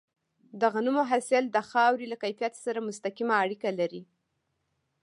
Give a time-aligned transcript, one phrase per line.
[0.59, 4.01] د غنمو حاصل د خاورې له کیفیت سره مستقیمه اړیکه لري.